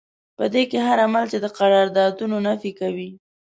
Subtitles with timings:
[0.37, 3.09] په دې کې هر عمل چې د قراردادونو نفي کوي.